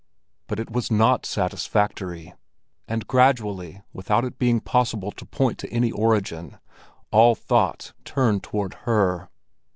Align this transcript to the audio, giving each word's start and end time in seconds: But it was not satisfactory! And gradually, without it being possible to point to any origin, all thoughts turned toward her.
But 0.47 0.59
it 0.59 0.71
was 0.71 0.89
not 0.89 1.27
satisfactory! 1.27 2.33
And 2.87 3.05
gradually, 3.05 3.83
without 3.93 4.25
it 4.25 4.39
being 4.39 4.59
possible 4.59 5.11
to 5.11 5.27
point 5.27 5.59
to 5.59 5.71
any 5.71 5.91
origin, 5.91 6.57
all 7.11 7.35
thoughts 7.35 7.93
turned 8.03 8.41
toward 8.41 8.73
her. 8.89 9.29